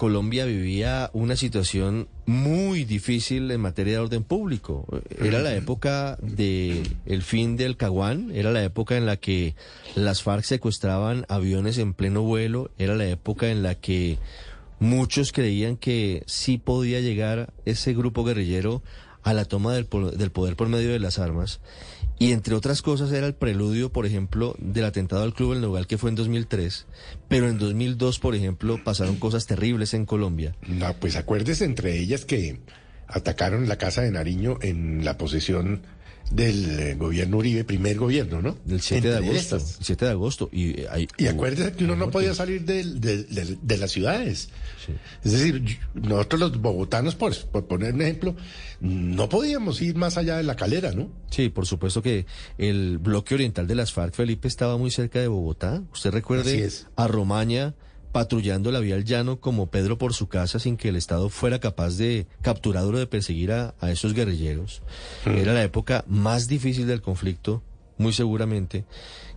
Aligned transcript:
Colombia 0.00 0.46
vivía 0.46 1.10
una 1.12 1.36
situación 1.36 2.08
muy 2.24 2.84
difícil 2.84 3.50
en 3.50 3.60
materia 3.60 3.92
de 3.92 3.98
orden 3.98 4.24
público. 4.24 4.86
Era 5.22 5.40
la 5.40 5.54
época 5.54 6.16
de 6.22 6.82
el 7.04 7.20
fin 7.22 7.58
del 7.58 7.76
Caguán, 7.76 8.30
era 8.32 8.50
la 8.50 8.64
época 8.64 8.96
en 8.96 9.04
la 9.04 9.18
que 9.18 9.54
las 9.96 10.22
FARC 10.22 10.44
secuestraban 10.44 11.26
aviones 11.28 11.76
en 11.76 11.92
pleno 11.92 12.22
vuelo, 12.22 12.70
era 12.78 12.94
la 12.94 13.08
época 13.08 13.50
en 13.50 13.62
la 13.62 13.74
que 13.74 14.16
muchos 14.78 15.32
creían 15.32 15.76
que 15.76 16.22
sí 16.24 16.56
podía 16.56 17.00
llegar 17.00 17.52
ese 17.66 17.92
grupo 17.92 18.24
guerrillero 18.24 18.82
a 19.22 19.34
la 19.34 19.44
toma 19.44 19.74
del, 19.74 19.86
del 20.16 20.30
poder 20.30 20.56
por 20.56 20.70
medio 20.70 20.92
de 20.92 20.98
las 20.98 21.18
armas. 21.18 21.60
Y 22.20 22.32
entre 22.32 22.54
otras 22.54 22.82
cosas 22.82 23.10
era 23.12 23.26
el 23.26 23.32
preludio, 23.32 23.90
por 23.90 24.04
ejemplo, 24.04 24.54
del 24.58 24.84
atentado 24.84 25.22
al 25.22 25.32
Club 25.32 25.54
El 25.54 25.62
Nogal 25.62 25.86
que 25.86 25.96
fue 25.96 26.10
en 26.10 26.16
2003. 26.16 26.86
Pero 27.28 27.48
en 27.48 27.58
2002, 27.58 28.18
por 28.18 28.34
ejemplo, 28.34 28.78
pasaron 28.84 29.16
cosas 29.16 29.46
terribles 29.46 29.94
en 29.94 30.04
Colombia. 30.04 30.54
No, 30.68 30.92
pues 31.00 31.16
acuérdese 31.16 31.64
entre 31.64 31.98
ellas 31.98 32.26
que 32.26 32.60
atacaron 33.06 33.68
la 33.68 33.78
casa 33.78 34.02
de 34.02 34.10
Nariño 34.10 34.58
en 34.60 35.02
la 35.02 35.16
posesión 35.16 35.80
del 36.30 36.78
eh, 36.80 36.94
gobierno 36.94 37.38
Uribe, 37.38 37.64
primer 37.64 37.96
gobierno, 37.96 38.40
¿no? 38.40 38.56
Del 38.64 38.80
7 38.80 39.08
de 39.08 39.16
agosto. 39.16 39.56
esas. 39.56 39.78
El 39.80 39.84
7 39.84 40.04
de 40.04 40.10
agosto. 40.12 40.48
Y, 40.52 40.80
eh, 40.80 40.86
hay- 40.90 41.08
Y 41.18 41.26
que 41.72 41.84
uno 41.84 41.96
no 41.96 42.10
podía 42.10 42.34
salir 42.34 42.64
del- 42.64 43.00
del- 43.00 43.26
de, 43.60 43.76
las 43.76 43.90
ciudades. 43.90 44.48
Es 45.24 45.32
decir, 45.32 45.78
nosotros 45.94 46.40
los 46.40 46.60
bogotanos, 46.60 47.14
por, 47.14 47.36
por 47.48 47.66
poner 47.66 47.94
un 47.94 48.02
ejemplo, 48.02 48.36
no 48.80 49.28
podíamos 49.28 49.82
ir 49.82 49.96
más 49.96 50.16
allá 50.16 50.36
de 50.36 50.42
la 50.42 50.56
calera, 50.56 50.92
¿no? 50.92 51.10
Sí, 51.30 51.48
por 51.48 51.66
supuesto 51.66 52.02
que 52.02 52.26
el 52.58 52.98
bloque 52.98 53.34
oriental 53.34 53.66
de 53.66 53.74
las 53.74 53.92
FARC, 53.92 54.14
Felipe, 54.14 54.48
estaba 54.48 54.76
muy 54.78 54.90
cerca 54.90 55.20
de 55.20 55.28
Bogotá. 55.28 55.82
Usted 55.92 56.10
recuerde 56.10 56.70
a 56.96 57.06
Romaña 57.08 57.74
patrullando 58.12 58.70
la 58.72 58.80
vía 58.80 58.96
al 58.96 59.04
llano 59.04 59.40
como 59.40 59.70
Pedro 59.70 59.98
por 59.98 60.14
su 60.14 60.28
casa 60.28 60.58
sin 60.58 60.76
que 60.76 60.88
el 60.88 60.96
Estado 60.96 61.28
fuera 61.28 61.60
capaz 61.60 61.96
de 61.96 62.26
capturar 62.42 62.84
o 62.84 62.92
de 62.92 63.06
perseguir 63.06 63.52
a, 63.52 63.74
a 63.80 63.90
esos 63.90 64.14
guerrilleros. 64.14 64.82
Era 65.24 65.52
la 65.52 65.62
época 65.62 66.04
más 66.08 66.48
difícil 66.48 66.86
del 66.86 67.02
conflicto, 67.02 67.62
muy 67.98 68.12
seguramente, 68.12 68.84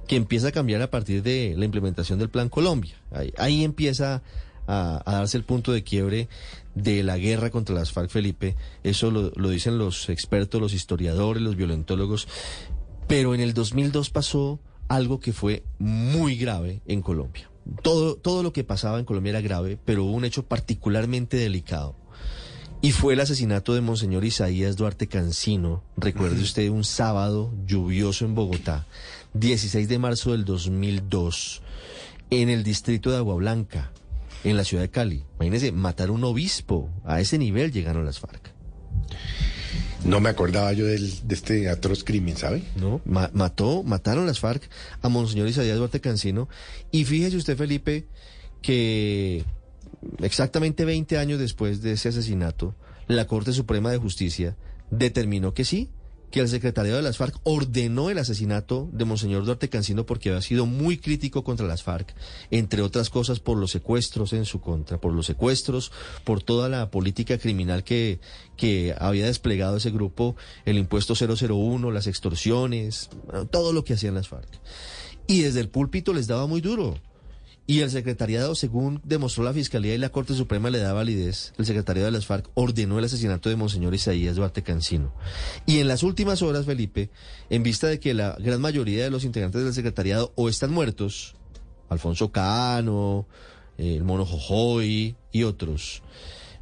que 0.07 0.15
empieza 0.15 0.49
a 0.49 0.51
cambiar 0.51 0.81
a 0.81 0.89
partir 0.89 1.23
de 1.23 1.53
la 1.57 1.65
implementación 1.65 2.19
del 2.19 2.29
Plan 2.29 2.49
Colombia. 2.49 2.95
Ahí, 3.11 3.33
ahí 3.37 3.63
empieza 3.63 4.23
a, 4.67 5.01
a 5.05 5.13
darse 5.17 5.37
el 5.37 5.43
punto 5.43 5.71
de 5.71 5.83
quiebre 5.83 6.27
de 6.75 7.03
la 7.03 7.17
guerra 7.17 7.49
contra 7.51 7.75
las 7.75 7.91
FARC, 7.91 8.09
Felipe. 8.09 8.55
Eso 8.83 9.11
lo, 9.11 9.31
lo 9.35 9.49
dicen 9.49 9.77
los 9.77 10.09
expertos, 10.09 10.59
los 10.59 10.73
historiadores, 10.73 11.43
los 11.43 11.55
violentólogos. 11.55 12.27
Pero 13.07 13.35
en 13.35 13.41
el 13.41 13.53
2002 13.53 14.09
pasó 14.09 14.59
algo 14.87 15.19
que 15.19 15.33
fue 15.33 15.63
muy 15.79 16.35
grave 16.35 16.81
en 16.85 17.01
Colombia. 17.01 17.49
Todo, 17.81 18.15
todo 18.15 18.43
lo 18.43 18.53
que 18.53 18.63
pasaba 18.63 18.99
en 18.99 19.05
Colombia 19.05 19.31
era 19.31 19.41
grave, 19.41 19.77
pero 19.83 20.03
hubo 20.03 20.13
un 20.13 20.25
hecho 20.25 20.43
particularmente 20.43 21.37
delicado. 21.37 21.95
Y 22.81 22.91
fue 22.91 23.13
el 23.13 23.21
asesinato 23.21 23.73
de 23.73 23.79
Monseñor 23.79 24.25
Isaías 24.25 24.75
Duarte 24.75 25.07
Cancino. 25.07 25.83
Recuerde 25.95 26.41
usted 26.41 26.67
un 26.69 26.83
sábado 26.83 27.53
lluvioso 27.65 28.25
en 28.25 28.35
Bogotá, 28.35 28.85
16 29.35 29.87
de 29.87 29.99
marzo 29.99 30.33
del 30.33 30.43
2002, 30.43 31.61
en 32.29 32.49
el 32.49 32.63
distrito 32.63 33.09
de 33.09 33.17
Agua 33.17 33.35
Blanca, 33.35 33.91
en 34.43 34.57
la 34.57 34.65
ciudad 34.65 34.83
de 34.83 34.89
Cali. 34.89 35.23
Imagínese, 35.35 35.71
matar 35.71 36.09
a 36.09 36.11
un 36.11 36.25
obispo. 36.25 36.89
A 37.05 37.21
ese 37.21 37.37
nivel 37.37 37.71
llegaron 37.71 38.05
las 38.05 38.19
FARC. 38.19 38.52
No 40.05 40.19
me 40.19 40.29
acordaba 40.29 40.73
yo 40.73 40.85
del- 40.85 41.27
de 41.27 41.33
este 41.35 41.69
atroz 41.69 42.03
crimen, 42.03 42.35
¿sabe? 42.35 42.63
¿no? 42.75 42.99
Ma- 43.05 43.31
mató, 43.33 43.83
mataron 43.83 44.25
las 44.25 44.39
FARC 44.39 44.69
a 45.01 45.09
Monseñor 45.09 45.47
Isaías 45.47 45.77
Duarte 45.77 46.01
Cancino. 46.01 46.49
Y 46.91 47.05
fíjese 47.05 47.37
usted, 47.37 47.55
Felipe, 47.57 48.05
que 48.61 49.45
exactamente 50.19 50.85
20 50.85 51.17
años 51.17 51.39
después 51.39 51.81
de 51.81 51.93
ese 51.93 52.09
asesinato, 52.09 52.75
la 53.07 53.27
Corte 53.27 53.53
Suprema 53.53 53.91
de 53.91 53.97
Justicia 53.97 54.55
determinó 54.91 55.53
que 55.53 55.63
sí, 55.65 55.89
que 56.33 56.39
el 56.39 56.49
secretario 56.49 56.95
de 56.95 57.03
las 57.03 57.17
FARC 57.17 57.39
ordenó 57.43 58.09
el 58.09 58.17
asesinato 58.17 58.89
de 58.91 59.05
Monseñor 59.05 59.45
Duarte 59.45 59.69
Cancino 59.69 60.07
porque 60.07 60.29
había 60.29 60.41
sido 60.41 60.65
muy 60.65 60.97
crítico 60.97 61.43
contra 61.43 61.67
las 61.67 61.83
FARC, 61.83 62.15
entre 62.49 62.81
otras 62.81 63.11
cosas 63.11 63.39
por 63.39 63.55
los 63.55 63.69
secuestros 63.69 64.33
en 64.33 64.45
su 64.45 64.59
contra, 64.59 64.99
por 64.99 65.13
los 65.13 65.27
secuestros, 65.27 65.91
por 66.23 66.41
toda 66.41 66.69
la 66.69 66.89
política 66.89 67.37
criminal 67.37 67.83
que, 67.83 68.19
que 68.57 68.95
había 68.97 69.27
desplegado 69.27 69.77
ese 69.77 69.91
grupo, 69.91 70.35
el 70.65 70.79
impuesto 70.79 71.13
001, 71.13 71.91
las 71.91 72.07
extorsiones, 72.07 73.11
todo 73.51 73.71
lo 73.71 73.83
que 73.83 73.93
hacían 73.93 74.15
las 74.15 74.27
FARC. 74.27 74.49
Y 75.27 75.43
desde 75.43 75.59
el 75.59 75.69
púlpito 75.69 76.13
les 76.13 76.25
daba 76.25 76.47
muy 76.47 76.61
duro. 76.61 76.95
Y 77.65 77.79
el 77.79 77.89
secretariado, 77.91 78.55
según 78.55 78.99
demostró 79.05 79.43
la 79.43 79.53
Fiscalía 79.53 79.95
y 79.95 79.97
la 79.97 80.09
Corte 80.09 80.33
Suprema 80.33 80.69
le 80.69 80.79
da 80.79 80.91
validez, 80.91 81.53
el 81.57 81.65
secretariado 81.65 82.07
de 82.07 82.11
las 82.11 82.25
FARC 82.25 82.49
ordenó 82.55 82.99
el 82.99 83.05
asesinato 83.05 83.47
de 83.47 83.55
Monseñor 83.55 83.95
Isaías 83.95 84.35
Duarte 84.35 84.63
Cancino. 84.63 85.13
Y 85.65 85.79
en 85.79 85.87
las 85.87 86.03
últimas 86.03 86.41
horas, 86.41 86.65
Felipe, 86.65 87.09
en 87.49 87.63
vista 87.63 87.87
de 87.87 88.01
que 88.01 88.13
la 88.13 88.35
gran 88.37 88.59
mayoría 88.59 89.05
de 89.05 89.09
los 89.09 89.23
integrantes 89.23 89.63
del 89.63 89.73
secretariado 89.73 90.33
o 90.35 90.49
están 90.49 90.71
muertos, 90.71 91.35
Alfonso 91.87 92.33
Cano, 92.33 93.27
eh, 93.77 93.95
el 93.95 94.03
Mono 94.03 94.25
Jojoy 94.25 95.15
y 95.31 95.43
otros, 95.43 96.03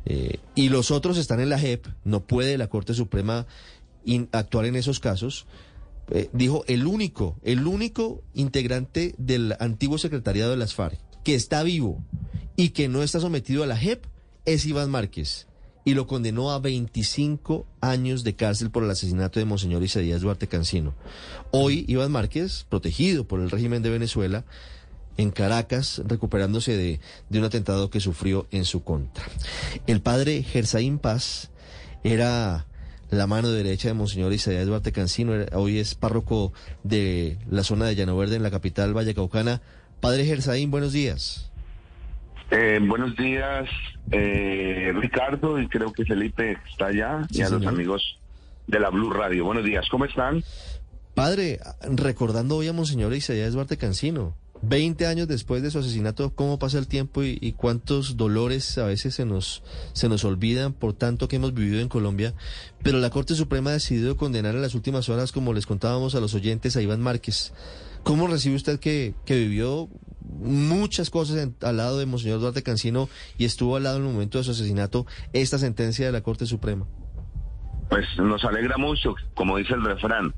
eh, 0.06 0.38
y 0.54 0.70
los 0.70 0.92
otros 0.92 1.18
están 1.18 1.40
en 1.40 1.50
la 1.50 1.58
JEP, 1.58 1.88
no 2.04 2.20
puede 2.20 2.60
la 2.60 2.68
Corte 2.68 2.94
Suprema 2.94 3.48
actuar 4.32 4.66
en 4.66 4.76
esos 4.76 5.00
casos, 5.00 5.48
eh, 6.12 6.30
dijo 6.34 6.64
el 6.68 6.86
único, 6.86 7.38
el 7.42 7.66
único 7.66 8.22
integrante 8.34 9.16
del 9.18 9.56
antiguo 9.60 9.98
secretariado 9.98 10.52
de 10.52 10.58
las 10.58 10.74
FARC 10.74 11.00
que 11.24 11.36
está 11.36 11.64
vivo 11.64 12.04
y 12.58 12.70
que 12.70 12.90
no 12.90 13.02
está 13.02 13.20
sometido 13.20 13.64
a 13.64 13.68
la 13.68 13.78
JEP 13.78 14.06
es 14.46 14.66
Iván 14.66 14.92
Márquez 14.92 15.48
y 15.86 15.94
lo 15.94 16.08
condenó 16.08 16.52
a 16.52 16.60
25 16.60 17.66
años 17.80 18.24
de 18.24 18.36
cárcel 18.36 18.72
por 18.72 18.84
el 18.84 18.92
asesinato 18.92 19.40
de 19.40 19.46
Monseñor 19.46 19.84
Isaías 19.84 20.22
Duarte 20.22 20.48
Cancino. 20.48 20.94
Hoy 21.52 21.86
Iván 21.88 22.12
Márquez, 22.12 22.66
protegido 22.70 23.26
por 23.26 23.40
el 23.40 23.50
régimen 23.50 23.82
de 23.82 23.90
Venezuela, 23.90 24.46
en 25.18 25.32
Caracas, 25.32 26.02
recuperándose 26.06 26.76
de, 26.76 27.00
de 27.30 27.40
un 27.40 27.46
atentado 27.46 27.90
que 27.90 28.00
sufrió 28.00 28.48
en 28.52 28.66
su 28.66 28.84
contra. 28.84 29.26
El 29.88 30.02
padre 30.02 30.44
Gersaín 30.44 31.00
Paz 31.00 31.52
era 32.04 32.68
la 33.12 33.28
mano 33.28 33.52
derecha 33.52 33.90
de 33.90 33.94
Monseñor 33.94 34.32
Isaías 34.32 34.66
Duarte 34.66 34.94
Cancino, 34.94 35.34
hoy 35.54 35.80
es 35.80 35.96
párroco 35.96 36.54
de 36.84 37.38
la 37.50 37.64
zona 37.64 37.86
de 37.86 37.96
Llano 37.96 38.18
Verde 38.18 38.38
en 38.38 38.44
la 38.44 38.52
capital 38.52 38.94
vallecaucana. 38.94 39.62
Padre 40.00 40.26
Gersaín, 40.26 40.72
buenos 40.72 40.94
días. 40.94 41.52
Eh, 42.52 42.80
buenos 42.82 43.16
días, 43.18 43.70
eh, 44.12 44.94
Ricardo, 44.96 45.60
y 45.60 45.68
creo 45.68 45.92
que 45.92 46.06
Felipe 46.06 46.58
está 46.70 46.88
allá, 46.88 47.28
Sí, 47.30 47.40
y 47.40 47.42
a 47.44 47.50
los 47.50 47.66
amigos 47.66 48.18
de 48.68 48.80
la 48.80 48.90
Blue 48.90 49.10
Radio. 49.10 49.44
Buenos 49.46 49.66
días, 49.66 49.86
¿cómo 49.92 50.06
están? 50.06 50.42
Padre, 51.14 51.60
recordando 51.82 52.56
hoy 52.58 52.70
a 52.70 52.74
Monseñor 52.74 53.14
Isaías 53.14 53.54
Duarte 53.54 53.78
Cancino, 53.78 54.36
20 54.64 55.08
años 55.08 55.28
después 55.28 55.64
de 55.64 55.72
su 55.72 55.80
asesinato, 55.80 56.36
¿cómo 56.36 56.60
pasa 56.60 56.78
el 56.78 56.88
tiempo 56.88 57.24
y, 57.24 57.54
cuántos 57.58 58.16
dolores 58.16 58.78
a 58.78 58.86
veces 58.86 59.16
se 59.16 59.26
nos, 59.26 59.64
se 59.94 60.08
nos 60.08 60.24
olvidan 60.24 60.74
por 60.74 60.94
tanto 60.94 61.28
que 61.28 61.38
hemos 61.38 61.54
vivido 61.54 61.82
en 61.82 61.90
Colombia? 61.90 62.34
Pero 62.84 63.00
la 63.00 63.10
Corte 63.10 63.36
Suprema 63.36 63.72
ha 63.72 63.74
decidido 63.74 64.18
condenar 64.18 64.56
en 64.56 64.62
las 64.62 64.76
últimas 64.76 65.10
horas, 65.10 65.32
como 65.32 65.54
les 65.54 65.66
contábamos 65.66 66.16
a 66.16 66.20
los 66.20 66.36
oyentes, 66.36 66.78
a 66.78 66.82
Iván 66.82 67.02
Márquez. 67.02 67.54
¿Cómo 68.04 68.28
recibe 68.28 68.56
usted 68.56 68.80
que, 68.80 69.14
que 69.26 69.36
vivió 69.36 69.90
muchas 70.22 71.10
cosas 71.10 71.50
al 71.62 71.78
lado 71.78 71.98
de 71.98 72.06
Monseñor 72.06 72.40
Duarte 72.40 72.64
Cancino 72.64 73.10
y 73.38 73.46
estuvo 73.46 73.76
al 73.76 73.84
lado 73.84 73.98
en 73.98 74.06
el 74.06 74.14
momento 74.14 74.38
de 74.38 74.44
su 74.44 74.52
asesinato 74.52 75.06
esta 75.34 75.58
sentencia 75.58 76.06
de 76.06 76.12
la 76.12 76.22
Corte 76.22 76.46
Suprema? 76.46 76.86
Pues 77.90 78.06
nos 78.18 78.44
alegra 78.46 78.78
mucho, 78.78 79.16
como 79.34 79.58
dice 79.58 79.74
el 79.74 79.84
refrán, 79.84 80.34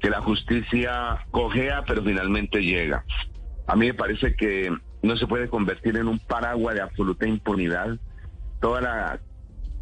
que 0.00 0.10
la 0.10 0.20
justicia 0.22 1.24
cojea, 1.30 1.84
pero 1.86 2.02
finalmente 2.02 2.60
llega. 2.60 3.04
A 3.70 3.76
mí 3.76 3.86
me 3.86 3.94
parece 3.94 4.34
que 4.34 4.68
no 5.02 5.16
se 5.16 5.28
puede 5.28 5.48
convertir 5.48 5.96
en 5.96 6.08
un 6.08 6.18
paraguas 6.18 6.74
de 6.74 6.80
absoluta 6.80 7.24
impunidad 7.28 7.98
toda 8.60 8.80
la 8.80 9.20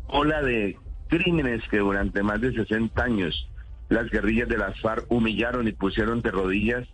ola 0.08 0.42
de 0.42 0.76
crímenes 1.08 1.62
que 1.70 1.78
durante 1.78 2.22
más 2.22 2.38
de 2.42 2.52
60 2.52 3.02
años 3.02 3.48
las 3.88 4.10
guerrillas 4.10 4.46
de 4.50 4.58
las 4.58 4.78
FARC 4.82 5.06
humillaron 5.10 5.66
y 5.68 5.72
pusieron 5.72 6.20
de 6.20 6.30
rodillas 6.30 6.86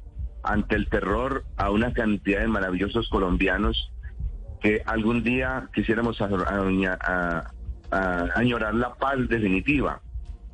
ante 0.45 0.77
el 0.77 0.89
terror 0.89 1.45
a 1.57 1.71
una 1.71 1.93
cantidad 1.93 2.43
de 2.43 2.47
maravillosos 2.47 3.09
colombianos 3.09 3.91
que 4.61 4.81
algún 4.87 5.25
día 5.25 5.69
quisiéramos 5.75 6.21
a- 6.21 7.51
añorar 8.37 8.75
la 8.75 8.95
paz 8.95 9.17
definitiva. 9.29 10.01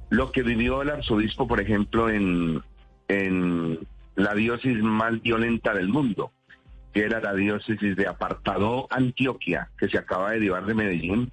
Lo 0.08 0.32
que 0.32 0.43
vivió 0.43 0.81
el 0.81 0.88
arzobispo, 0.90 1.46
por 1.46 1.60
ejemplo, 1.60 2.08
en, 2.08 2.62
en 3.08 3.78
la 4.22 4.34
diócesis 4.34 4.82
más 4.82 5.20
violenta 5.22 5.75
del 5.75 5.88
mundo, 5.88 6.32
que 6.93 7.05
era 7.05 7.20
la 7.20 7.34
diócesis 7.34 7.96
de 7.96 8.06
Apartado, 8.06 8.87
Antioquia, 8.90 9.70
que 9.78 9.88
se 9.88 9.99
acaba 9.99 10.32
de 10.32 10.40
llevar 10.40 10.67
de 10.67 10.75
Medellín, 10.75 11.32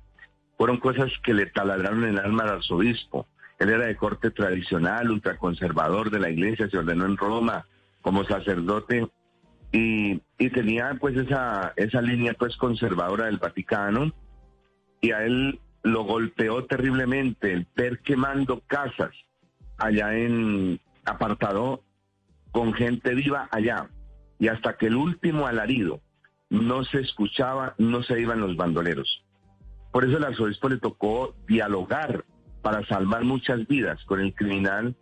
fueron 0.58 0.78
cosas 0.78 1.12
que 1.24 1.34
le 1.34 1.48
taladraron 1.48 2.04
el 2.04 2.20
alma 2.20 2.44
al 2.44 2.50
arzobispo. 2.50 3.28
Él 3.60 3.70
era 3.70 3.86
de 3.86 3.96
corte 3.96 4.32
tradicional, 4.32 5.10
ultraconservador 5.10 6.12
de 6.12 6.20
la 6.20 6.30
iglesia, 6.30 6.70
se 6.70 6.78
ordenó 6.78 7.06
en 7.06 7.18
Roma 7.18 7.66
como 8.02 8.24
sacerdote 8.24 9.08
y, 9.72 10.22
y 10.38 10.50
tenía 10.50 10.96
pues 11.00 11.18
esa, 11.18 11.74
esa 11.76 12.02
línea 12.02 12.34
pues 12.34 12.56
conservadora 12.58 13.26
del 13.26 13.38
Vaticano 13.38 14.14
y 15.02 15.12
a 15.12 15.24
él 15.24 15.60
lo 15.84 16.04
golpeó 16.04 16.66
terriblemente 16.66 17.52
el 17.52 17.68
ver 17.76 18.00
quemando 18.00 18.62
casas 18.68 19.12
allá 19.78 20.16
en 20.16 20.80
apartado 21.06 21.84
con 22.58 22.74
gente 22.74 23.14
viva 23.14 23.48
allá 23.52 23.88
y 24.40 24.48
hasta 24.48 24.78
que 24.78 24.88
el 24.88 24.96
último 24.96 25.46
alarido 25.46 26.02
no 26.50 26.84
se 26.86 27.02
escuchaba, 27.02 27.76
no 27.78 28.02
se 28.02 28.20
iban 28.20 28.40
los 28.40 28.56
bandoleros. 28.56 29.24
Por 29.92 30.06
eso 30.06 30.18
el 30.18 30.24
arzobispo 30.24 30.68
le 30.68 30.78
tocó 30.78 31.36
dialogar 31.48 32.26
para 32.64 32.84
salvar 32.88 33.26
muchas 33.26 33.68
vidas 33.68 34.04
con 34.06 34.22
el 34.22 34.34
criminal 34.34 34.96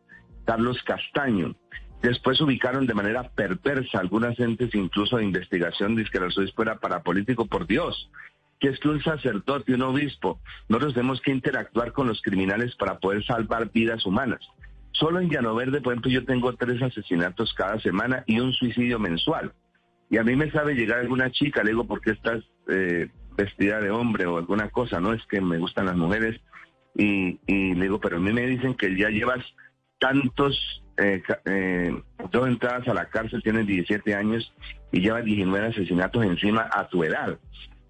Carlos 0.43 0.83
Castaño. 0.83 1.55
Después 2.01 2.41
ubicaron 2.41 2.87
de 2.87 2.93
manera 2.93 3.29
perversa 3.29 3.99
algunas 3.99 4.37
entes 4.37 4.75
incluso 4.75 5.15
de 5.15 5.23
investigación, 5.23 5.95
dice 5.95 6.11
que 6.11 6.17
el 6.17 6.25
arzobispo 6.25 6.63
era 6.63 6.79
parapolítico 6.79 7.45
por 7.45 7.67
Dios, 7.67 8.11
que 8.59 8.67
es 8.67 8.77
que 8.81 8.89
un 8.89 9.01
sacerdote, 9.01 9.75
un 9.75 9.83
obispo, 9.83 10.41
nosotros 10.67 10.95
tenemos 10.95 11.21
que 11.21 11.31
interactuar 11.31 11.93
con 11.93 12.07
los 12.09 12.21
criminales 12.21 12.75
para 12.75 12.99
poder 12.99 13.23
salvar 13.23 13.71
vidas 13.71 14.05
humanas. 14.05 14.41
Solo 14.99 15.19
en 15.19 15.29
Llano 15.29 15.55
Verde, 15.55 15.81
por 15.81 15.93
ejemplo, 15.93 16.11
yo 16.11 16.23
tengo 16.23 16.53
tres 16.55 16.81
asesinatos 16.81 17.53
cada 17.53 17.79
semana 17.79 18.23
y 18.27 18.39
un 18.39 18.53
suicidio 18.53 18.97
mensual. 18.97 19.51
Y 20.09 20.17
a 20.17 20.23
mí 20.23 20.35
me 20.35 20.51
sabe 20.51 20.73
llegar 20.73 20.99
alguna 20.99 21.29
chica, 21.31 21.63
le 21.63 21.71
digo, 21.71 21.85
¿por 21.85 21.99
qué 21.99 22.11
estás 22.11 22.43
eh, 22.69 23.09
vestida 23.35 23.81
de 23.81 23.91
hombre 23.91 24.25
o 24.25 24.37
alguna 24.37 24.69
cosa? 24.69 25.01
No 25.01 25.13
es 25.13 25.21
que 25.25 25.41
me 25.41 25.57
gustan 25.57 25.87
las 25.87 25.97
mujeres. 25.97 26.39
Y, 26.95 27.39
le 27.47 27.81
digo, 27.81 27.99
pero 27.99 28.17
a 28.17 28.19
mí 28.19 28.31
me 28.31 28.47
dicen 28.47 28.73
que 28.75 28.95
ya 28.95 29.09
llevas 29.09 29.43
tantos, 29.99 30.81
eh, 30.97 31.21
eh, 31.45 32.01
dos 32.31 32.47
entradas 32.47 32.87
a 32.87 32.93
la 32.93 33.09
cárcel, 33.09 33.43
tienes 33.43 33.67
17 33.67 34.15
años 34.15 34.53
y 34.93 35.01
llevas 35.01 35.25
19 35.25 35.67
asesinatos 35.67 36.23
encima 36.23 36.69
a 36.71 36.87
tu 36.87 37.03
edad. 37.03 37.37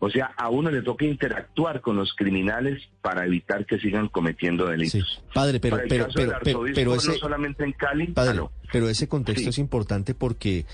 O 0.06 0.10
sea, 0.12 0.32
a 0.38 0.50
uno 0.50 0.70
le 0.70 0.84
toca 0.84 1.04
interactuar 1.06 1.82
con 1.82 1.96
los 1.96 2.14
criminales 2.14 2.84
para 3.02 3.26
evitar 3.26 3.66
que 3.66 3.80
sigan 3.80 4.08
cometiendo 4.08 4.66
Sí. 4.66 4.72
delitos. 4.72 5.24
Padre, 5.34 5.60
pero, 5.60 5.80
pero, 5.90 6.08
pero, 6.44 6.62
pero 6.76 6.92
no 6.92 6.98
ese, 6.98 7.14
solamente 7.18 7.64
en 7.64 7.72
Cali, 7.72 8.08
padre, 8.08 8.32
ah, 8.32 8.34
no. 8.36 8.52
pero 8.72 8.88
ese 8.88 9.08
contexto 9.08 9.44
Sí. 9.46 9.50
es 9.50 9.58
importante 9.58 10.14
porque 10.14 10.66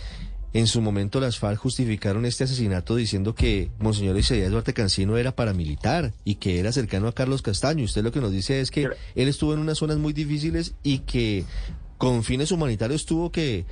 en 0.53 0.67
su 0.67 0.81
momento 0.81 1.21
las 1.21 1.39
FARC 1.39 1.57
justificaron 1.59 2.25
este 2.25 2.43
asesinato 2.43 2.97
diciendo 2.97 3.33
que 3.33 3.69
Monseñor 3.79 4.17
Isaías 4.17 4.51
Duarte 4.51 4.73
Cancino 4.73 5.15
era 5.17 5.33
paramilitar 5.33 6.11
y 6.25 6.35
que 6.35 6.59
era 6.59 6.73
cercano 6.73 7.07
a 7.07 7.13
Carlos 7.13 7.41
Castaño. 7.41 7.85
Usted 7.85 8.03
lo 8.03 8.11
que 8.11 8.19
nos 8.19 8.33
dice 8.33 8.59
es 8.59 8.69
que 8.69 8.83
él 9.15 9.27
estuvo 9.29 9.53
en 9.53 9.59
unas 9.59 9.77
zonas 9.77 9.97
muy 9.97 10.11
difíciles 10.11 10.75
y 10.83 10.99
que 10.99 11.45
con 11.97 12.25
fines 12.25 12.51
humanitarios 12.51 13.05
tuvo 13.05 13.31
que 13.31 13.63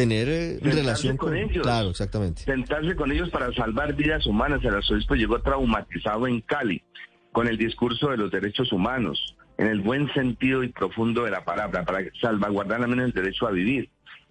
tener 0.00 0.28
eh, 0.28 0.58
relación 0.62 1.16
con 1.16 1.30
con... 1.30 1.38
ellos. 1.38 1.62
Claro, 1.62 1.90
exactamente. 1.90 2.42
sentarse 2.42 2.94
con 2.96 3.12
ellos 3.12 3.28
para 3.30 3.52
salvar 3.52 3.94
vidas 3.94 4.26
humanas. 4.26 4.60
El 4.64 4.74
arzobispo 4.76 5.14
llegó 5.14 5.40
traumatizado 5.40 6.26
en 6.26 6.40
Cali 6.40 6.82
con 7.32 7.46
el 7.46 7.56
discurso 7.58 8.08
de 8.10 8.16
los 8.16 8.30
derechos 8.30 8.72
humanos, 8.72 9.36
en 9.58 9.66
el 9.68 9.80
buen 9.80 10.12
sentido 10.14 10.64
y 10.64 10.68
profundo 10.68 11.24
de 11.24 11.30
la 11.30 11.44
palabra, 11.44 11.84
para 11.84 12.00
salvaguardar 12.20 12.82
al 12.82 12.88
menos 12.88 13.06
el 13.06 13.12
derecho 13.12 13.46
a 13.46 13.50
vivir. 13.50 13.88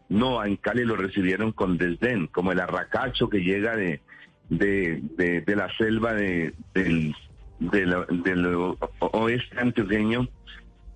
No, 0.10 0.44
en 0.44 0.56
Cali 0.56 0.84
lo 0.86 0.96
recibieron 0.96 1.52
con 1.52 1.78
desdén, 1.78 2.28
como 2.28 2.52
el 2.52 2.60
arracacho 2.60 3.30
que 3.30 3.40
llega 3.40 3.76
de, 3.76 4.02
de, 4.50 5.02
de, 5.18 5.42
de 5.42 5.56
la 5.56 5.70
selva 5.78 6.14
de, 6.14 6.54
del, 6.74 7.14
del, 7.60 7.96
del 8.24 8.46
o- 8.56 8.78
oeste 9.00 9.60
antioqueño. 9.60 10.28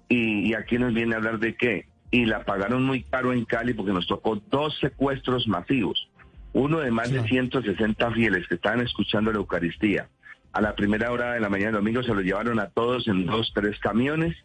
Y, 0.10 0.50
y 0.50 0.54
aquí 0.56 0.78
nos 0.80 0.94
viene 0.94 1.14
a 1.14 1.18
hablar 1.20 1.38
de 1.40 1.56
qué. 1.56 1.86
Y 2.14 2.26
la 2.26 2.46
pagaron 2.46 2.84
muy 2.84 3.02
caro 3.02 3.34
en 3.34 3.44
Cali 3.44 3.74
porque 3.74 3.92
nos 3.92 4.06
tocó 4.06 4.36
dos 4.52 4.78
secuestros 4.80 5.48
masivos. 5.48 6.12
Uno 6.54 6.78
de 6.78 6.92
más 6.92 7.12
de 7.12 7.24
160 7.24 8.12
fieles 8.12 8.48
que 8.48 8.54
estaban 8.54 8.82
escuchando 8.82 9.32
la 9.32 9.40
Eucaristía. 9.40 10.10
A 10.52 10.62
la 10.62 10.76
primera 10.76 11.12
hora 11.12 11.34
de 11.34 11.40
la 11.40 11.50
mañana 11.50 11.72
del 11.72 11.80
domingo 11.80 12.04
se 12.04 12.14
los 12.14 12.24
llevaron 12.24 12.60
a 12.60 12.70
todos 12.70 13.08
en 13.08 13.26
dos, 13.26 13.52
tres 13.56 13.80
camiones. 13.80 14.38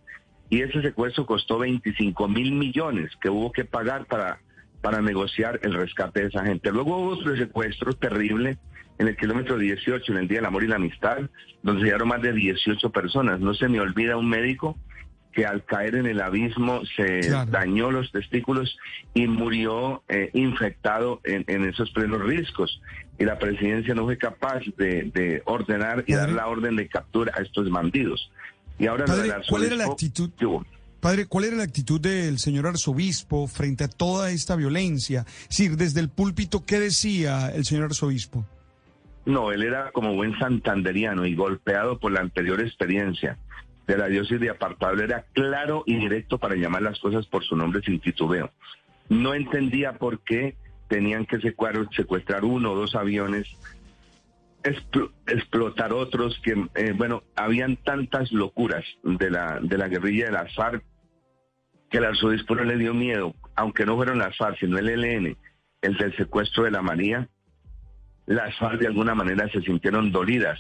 Y 0.49 0.62
ese 0.62 0.81
secuestro 0.81 1.26
costó 1.26 1.59
25 1.59 2.26
mil 2.26 2.53
millones 2.53 3.12
que 3.20 3.29
hubo 3.29 3.53
que 3.53 3.67
pagar 3.67 4.06
para, 4.06 4.41
para 4.81 5.03
negociar 5.03 5.61
el 5.62 5.75
rescate 5.75 6.23
de 6.23 6.29
esa 6.29 6.47
gente. 6.47 6.73
Luego 6.73 6.97
hubo 6.97 7.11
otro 7.19 7.37
secuestro 7.37 7.93
terrible 7.93 8.56
en 8.97 9.09
el 9.09 9.17
kilómetro 9.19 9.59
18, 9.59 10.11
en 10.12 10.19
el 10.20 10.26
Día 10.26 10.38
del 10.38 10.47
Amor 10.47 10.65
y 10.65 10.69
la 10.69 10.76
Amistad, 10.76 11.19
donde 11.62 11.82
se 11.82 11.88
llevaron 11.88 12.09
más 12.09 12.23
de 12.23 12.32
18 12.32 12.91
personas. 12.93 13.41
No 13.41 13.53
se 13.53 13.69
me 13.69 13.79
olvida 13.79 14.17
un 14.17 14.31
médico 14.31 14.79
que 15.38 15.46
al 15.46 15.64
caer 15.64 15.94
en 15.94 16.06
el 16.06 16.20
abismo 16.20 16.81
se 16.96 17.20
Claro. 17.20 17.49
dañó 17.49 17.93
los 17.93 18.11
testículos 18.11 18.76
y 19.14 19.29
murió 19.29 20.02
eh, 20.08 20.31
infectado 20.35 21.20
en, 21.23 21.44
en 21.46 21.64
esos 21.64 21.93
plenos 21.93 22.20
riscos. 22.25 22.82
Y 23.20 23.25
la 23.25 23.38
presidencia 23.38 23.94
no 23.94 24.02
fue 24.02 24.19
capaz 24.19 24.62
de, 24.76 25.12
de 25.14 25.40
ordenar 25.44 26.02
y 26.08 26.14
dar 26.14 26.31
la 26.31 26.49
orden 26.49 26.75
de 26.75 26.88
captura 26.88 27.32
a 27.38 27.43
estos 27.43 27.70
bandidos. 27.70 28.32
Y 28.81 28.88
ahora 28.88 29.05
Padre, 29.05 29.32
¿cuál 29.49 29.62
era 29.62 29.76
la 29.76 29.85
actitud? 29.85 30.29
Padre, 30.99 31.26
¿cuál 31.26 31.44
era 31.44 31.56
la 31.56 31.62
actitud 31.62 32.00
del 32.00 32.41
señor 32.41 32.67
arzobispo 32.67 33.46
frente 33.46 33.84
a 33.84 33.88
toda 33.88 34.32
esta 34.32 34.56
violencia? 34.56 35.25
Es 35.43 35.49
decir, 35.50 35.76
desde 35.76 36.00
el 36.00 36.08
púlpito, 36.08 36.64
¿qué 36.67 36.81
decía 36.81 37.52
el 37.55 37.64
señor 37.64 37.84
arzobispo? 37.84 38.44
No, 39.25 39.52
él 39.52 39.62
era 39.62 39.93
como 39.93 40.14
buen 40.14 40.37
santanderiano 40.41 41.26
y 41.26 41.37
golpeado 41.37 42.00
por 42.00 42.11
la 42.11 42.23
anterior 42.23 42.61
experiencia 42.61 43.38
de 43.88 43.96
la 43.99 44.06
diócesis 44.06 44.38
de 44.38 44.50
apartado. 44.50 45.02
Era 45.02 45.25
claro 45.32 45.82
y 45.87 45.96
directo 45.96 46.38
para 46.38 46.55
llamar 46.55 46.82
las 46.82 47.00
cosas 47.00 47.26
por 47.26 47.43
su 47.43 47.56
nombre 47.56 47.82
sin 47.82 47.99
titubeo. 47.99 48.50
No 49.08 49.35
entendía 49.35 49.94
por 49.94 50.20
qué 50.20 50.55
tenían 50.88 51.26
que 51.26 51.38
secuestrar 51.40 52.44
uno 52.44 52.73
o 52.73 52.76
dos 52.76 52.94
aviones, 52.94 53.49
expl- 54.63 55.10
explotar 55.27 55.93
otros, 55.93 56.39
que, 56.44 56.53
eh, 56.74 56.93
bueno, 56.96 57.22
habían 57.34 57.77
tantas 57.77 58.31
locuras 58.32 58.84
de 59.03 59.31
la, 59.31 59.58
de 59.63 59.79
la 59.79 59.89
guerrilla 59.89 60.27
de 60.27 60.32
las 60.32 60.55
FARC 60.55 60.84
que 61.91 61.98
el 61.98 62.05
arzobispo 62.05 62.55
no 62.55 62.65
le 62.65 62.77
dio 62.77 62.93
miedo, 62.93 63.34
aunque 63.56 63.86
no 63.86 63.96
fueron 63.96 64.19
las 64.19 64.36
FARC, 64.36 64.58
sino 64.58 64.77
el 64.79 64.89
ELN, 64.91 65.36
el 65.81 65.96
del 65.96 66.15
secuestro 66.17 66.65
de 66.65 66.70
la 66.70 66.82
María, 66.82 67.29
las 68.27 68.55
FARC 68.58 68.79
de 68.81 68.86
alguna 68.89 69.15
manera 69.15 69.48
se 69.48 69.63
sintieron 69.63 70.13
dolidas 70.13 70.58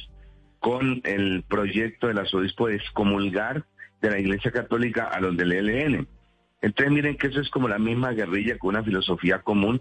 con 0.60 1.00
el 1.04 1.44
proyecto 1.48 2.08
del 2.08 2.18
arzobispo 2.18 2.68
de 2.68 2.76
excomulgar 2.76 3.64
de 4.00 4.10
la 4.10 4.18
Iglesia 4.18 4.50
Católica 4.50 5.04
a 5.04 5.20
los 5.20 5.36
del 5.36 5.52
ELN. 5.52 6.06
Entonces 6.62 6.92
miren 6.92 7.16
que 7.16 7.28
eso 7.28 7.40
es 7.40 7.50
como 7.50 7.68
la 7.68 7.78
misma 7.78 8.12
guerrilla 8.12 8.58
con 8.58 8.70
una 8.70 8.82
filosofía 8.84 9.40
común 9.42 9.80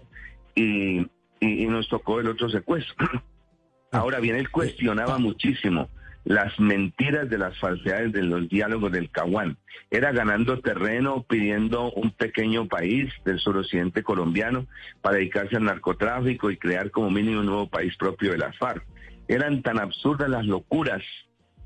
y, 0.54 1.00
y- 1.40 1.64
y 1.64 1.66
nos 1.66 1.88
tocó 1.88 2.20
el 2.20 2.28
otro 2.28 2.48
secuestro. 2.48 3.08
Ahora 3.92 4.20
bien, 4.20 4.36
él 4.36 4.50
cuestionaba 4.50 5.18
muchísimo 5.18 5.88
las 6.24 6.58
mentiras 6.60 7.30
de 7.30 7.38
las 7.38 7.58
falsedades 7.58 8.12
de 8.12 8.22
los 8.22 8.48
diálogos 8.50 8.92
del 8.92 9.10
Caguán. 9.10 9.56
Era 9.90 10.12
ganando 10.12 10.60
terreno, 10.60 11.22
pidiendo 11.26 11.90
un 11.92 12.10
pequeño 12.10 12.68
país 12.68 13.10
del 13.24 13.38
suroccidente 13.38 14.02
colombiano 14.02 14.66
para 15.00 15.16
dedicarse 15.16 15.56
al 15.56 15.64
narcotráfico 15.64 16.50
y 16.50 16.58
crear 16.58 16.90
como 16.90 17.10
mínimo 17.10 17.40
un 17.40 17.46
nuevo 17.46 17.68
país 17.70 17.96
propio 17.96 18.32
de 18.32 18.38
las 18.38 18.56
FARC. 18.58 18.84
Eran 19.28 19.62
tan 19.62 19.78
absurdas 19.78 20.28
las 20.28 20.44
locuras 20.46 21.02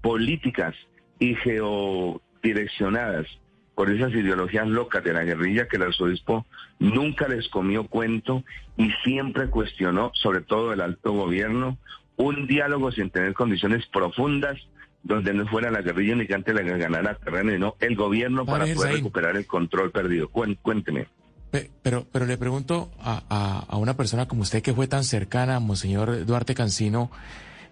políticas 0.02 0.74
y 1.18 1.34
geodireccionadas 1.36 3.26
por 3.74 3.90
esas 3.90 4.12
ideologías 4.12 4.66
locas 4.66 5.02
de 5.02 5.12
la 5.14 5.22
guerrilla 5.24 5.66
que 5.66 5.76
el 5.76 5.84
arzobispo 5.84 6.44
nunca 6.78 7.26
les 7.28 7.48
comió 7.48 7.86
cuento 7.88 8.44
y 8.76 8.90
siempre 9.04 9.48
cuestionó, 9.48 10.10
sobre 10.14 10.40
todo 10.42 10.72
el 10.72 10.80
alto 10.82 11.12
gobierno, 11.12 11.78
un 12.16 12.46
diálogo 12.46 12.92
sin 12.92 13.08
tener 13.10 13.32
condiciones 13.32 13.86
profundas 13.86 14.58
donde 15.04 15.32
no 15.32 15.46
fuera 15.46 15.70
la 15.70 15.80
guerrilla 15.80 16.14
ni 16.16 16.26
que 16.26 16.34
antes 16.34 16.54
la 16.54 16.62
ganara 16.62 17.14
terreno 17.14 17.58
no 17.58 17.74
el 17.80 17.96
gobierno 17.96 18.44
para 18.44 18.64
poder 18.74 18.92
recuperar 18.96 19.36
el 19.36 19.46
control 19.46 19.90
perdido. 19.90 20.28
Cuénteme. 20.28 21.06
Pe- 21.50 21.70
Pero, 21.82 22.06
pero 22.12 22.24
le 22.26 22.36
pregunto 22.36 22.90
a, 23.00 23.22
a- 23.28 23.64
a 23.68 23.76
una 23.78 23.96
persona 23.96 24.28
como 24.28 24.42
usted 24.42 24.62
que 24.62 24.74
fue 24.74 24.86
tan 24.86 25.02
cercana 25.04 25.56
a 25.56 25.60
Monseñor 25.60 26.24
Duarte 26.24 26.54
Cancino, 26.54 27.10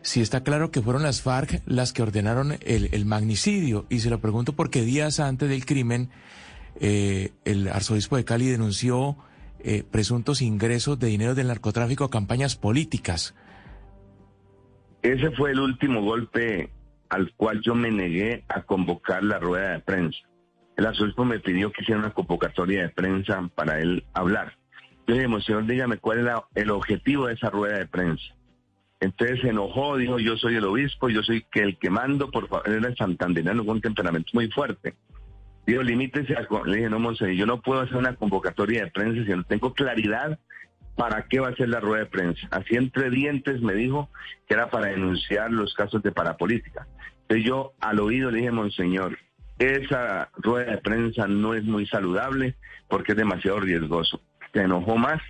si 0.03 0.21
está 0.21 0.43
claro 0.43 0.71
que 0.71 0.81
fueron 0.81 1.03
las 1.03 1.23
FARC 1.23 1.63
las 1.67 1.93
que 1.93 2.03
ordenaron 2.03 2.57
el, 2.63 3.05
magnicidio. 3.05 3.87
Y 3.89 4.01
se 4.01 4.11
lo 4.11 4.21
pregunto 4.21 4.55
porque 4.55 4.83
días 4.83 5.21
antes 5.21 5.49
del 5.49 5.67
crimen, 5.67 6.11
eh, 6.81 7.33
el 7.45 7.69
arzobispo 7.69 8.17
de 8.17 8.25
Cali 8.25 8.47
denunció 8.47 9.17
eh, 9.61 9.85
presuntos 9.91 10.41
ingresos 10.41 10.99
de 10.99 11.09
dinero 11.09 11.35
del 11.35 11.49
narcotráfico 11.49 12.05
a 12.05 12.11
campañas 12.11 12.57
políticas. 12.57 13.35
Ese 15.03 15.31
fue 15.33 15.53
el 15.53 15.61
último 15.61 16.03
golpe 16.03 16.71
al 17.09 17.33
cual 17.35 17.61
yo 17.63 17.75
me 17.75 17.91
negué 17.91 18.45
a 18.49 18.63
convocar 18.63 19.23
la 19.23 19.39
rueda 19.39 19.73
de 19.73 19.81
prensa. 19.81 20.19
El 20.77 20.87
arzobispo 20.87 21.25
me 21.25 21.41
pidió 21.41 21.73
que 21.73 21.83
hiciera 21.83 22.01
una 22.01 22.15
convocatoria 22.15 22.83
de 22.83 22.89
prensa 22.89 23.51
para 23.55 23.81
él 23.81 24.05
hablar. 24.15 24.57
Yo 25.07 25.15
le 25.17 25.27
dije, 25.27 25.43
señor, 25.43 25.67
dígame 25.67 25.99
cuál 25.99 26.27
es 26.27 26.35
el 26.55 26.71
objetivo 26.71 27.27
de 27.27 27.35
esa 27.35 27.51
rueda 27.51 27.79
de 27.79 27.87
prensa. 27.87 28.23
Entonces 29.01 29.41
se 29.41 29.49
enojó, 29.49 29.97
dijo, 29.97 30.19
yo 30.19 30.37
soy 30.37 30.57
el 30.57 30.65
obispo, 30.65 31.09
yo 31.09 31.23
soy 31.23 31.47
el 31.55 31.79
que 31.79 31.89
mando, 31.91 32.31
por 32.31 32.49
favor, 32.49 32.69
era 32.69 32.95
santanderano 32.95 33.65
con 33.65 33.77
un 33.77 33.81
temperamento 33.81 34.31
muy 34.35 34.51
fuerte. 34.51 34.95
Digo, 35.67 35.83
limítese 35.83 36.35
a... 36.35 36.47
Le 36.67 36.77
dije, 36.77 36.91
no, 36.91 36.99
monseñor, 36.99 37.35
yo 37.35 37.47
no 37.47 37.63
puedo 37.63 37.81
hacer 37.81 37.97
una 37.97 38.15
convocatoria 38.15 38.85
de 38.85 38.91
prensa 38.91 39.25
si 39.25 39.31
no 39.31 39.45
tengo 39.45 39.73
claridad 39.73 40.39
para 40.97 41.27
qué 41.29 41.41
va 41.41 41.49
a 41.49 41.57
ser 41.57 41.71
la 41.71 41.81
rueda 41.81 42.05
de 42.05 42.11
prensa. 42.11 42.47
Así 42.51 42.77
entre 42.77 43.09
dientes 43.09 43.63
me 43.63 43.73
dijo 43.73 44.11
que 44.47 44.55
era 44.55 44.69
para 44.69 44.89
denunciar 44.89 45.51
los 45.51 45.73
casos 45.73 46.03
de 46.03 46.13
parapolítica. 46.13 46.87
Entonces 47.23 47.47
yo 47.47 47.73
al 47.81 48.01
oído 48.01 48.31
le 48.31 48.39
dije, 48.39 48.51
monseñor, 48.51 49.17
esa 49.59 50.31
rueda 50.37 50.73
de 50.73 50.79
prensa 50.79 51.27
no 51.27 51.55
es 51.55 51.65
muy 51.65 51.87
saludable 51.87 52.57
porque 52.89 53.13
es 53.13 53.19
demasiado 53.19 53.61
riesgoso. 53.61 54.21
Se 54.53 54.61
enojó 54.61 54.97
más 54.97 55.23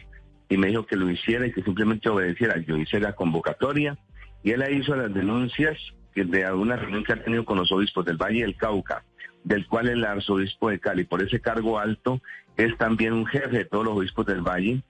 y 0.50 0.58
me 0.58 0.66
dijo 0.66 0.84
que 0.84 0.96
lo 0.96 1.10
hiciera 1.10 1.46
y 1.46 1.52
que 1.52 1.62
simplemente 1.62 2.10
obedeciera. 2.10 2.58
Yo 2.58 2.76
hice 2.76 3.00
la 3.00 3.14
convocatoria 3.14 3.96
y 4.42 4.50
él 4.50 4.64
hizo 4.70 4.94
las 4.96 5.14
denuncias 5.14 5.78
de 6.14 6.44
alguna 6.44 6.76
reunión 6.76 7.04
que 7.04 7.12
ha 7.12 7.22
tenido 7.22 7.44
con 7.44 7.56
los 7.56 7.70
obispos 7.72 8.04
del 8.04 8.16
Valle 8.16 8.42
del 8.42 8.56
Cauca, 8.56 9.04
del 9.44 9.66
cual 9.66 9.88
el 9.88 10.04
arzobispo 10.04 10.68
de 10.68 10.80
Cali, 10.80 11.04
por 11.04 11.22
ese 11.22 11.40
cargo 11.40 11.78
alto, 11.78 12.20
es 12.56 12.76
también 12.76 13.12
un 13.12 13.26
jefe 13.26 13.58
de 13.58 13.64
todos 13.64 13.84
los 13.84 13.96
obispos 13.96 14.26
del 14.26 14.42
Valle. 14.42 14.82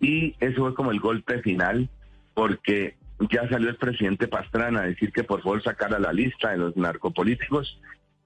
Y 0.00 0.34
eso 0.40 0.62
fue 0.62 0.74
como 0.74 0.90
el 0.90 1.00
golpe 1.00 1.40
final, 1.42 1.88
porque 2.34 2.96
ya 3.30 3.48
salió 3.48 3.70
el 3.70 3.76
presidente 3.76 4.26
Pastrana 4.26 4.80
a 4.80 4.86
decir 4.86 5.12
que 5.12 5.22
por 5.22 5.42
favor 5.42 5.62
sacara 5.62 6.00
la 6.00 6.12
lista 6.12 6.50
de 6.50 6.58
los 6.58 6.76
narcopolíticos 6.76 7.80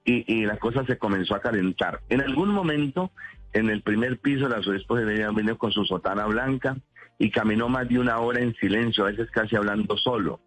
y, 0.05 0.45
la 0.45 0.57
cosa 0.57 0.83
se 0.85 0.97
comenzó 0.97 1.35
a 1.35 1.41
calentar. 1.41 1.99
En 2.09 2.21
algún 2.21 2.49
momento, 2.49 3.11
en 3.53 3.69
el 3.69 3.81
primer 3.81 4.19
piso, 4.19 4.47
la 4.47 4.59
de 4.59 5.05
Bella 5.05 5.31
vino 5.31 5.57
con 5.57 5.71
su 5.71 5.85
sotana 5.85 6.25
blanca 6.25 6.77
y 7.17 7.31
caminó 7.31 7.67
más 7.67 7.87
de 7.89 7.99
una 7.99 8.19
hora 8.19 8.41
en 8.41 8.55
silencio, 8.55 9.05
a 9.05 9.11
veces 9.11 9.29
casi 9.31 9.55
hablando 9.55 9.97
solo. 9.97 10.39